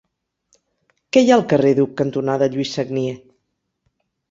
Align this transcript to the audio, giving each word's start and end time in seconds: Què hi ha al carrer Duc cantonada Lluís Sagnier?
Què 1.17 1.23
hi 1.25 1.29
ha 1.33 1.35
al 1.35 1.43
carrer 1.51 1.75
Duc 1.81 1.93
cantonada 2.01 2.49
Lluís 2.55 2.75
Sagnier? 2.81 3.15